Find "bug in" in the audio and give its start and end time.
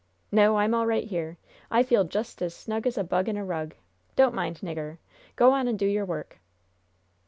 3.03-3.37